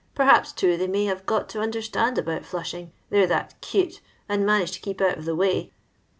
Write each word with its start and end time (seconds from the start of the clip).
Perhaps, 0.15 0.51
too, 0.53 0.77
they 0.77 0.87
may 0.87 1.05
have 1.05 1.27
got 1.27 1.47
to 1.49 1.59
understand 1.61 2.17
about 2.17 2.43
flushing, 2.43 2.91
they 3.11 3.21
're 3.21 3.27
that 3.27 3.61
'cute, 3.61 4.01
and 4.27 4.43
manage 4.43 4.71
to 4.71 4.79
keep 4.79 4.99
out 4.99 5.19
of 5.19 5.25
the 5.25 5.35
way. 5.35 5.71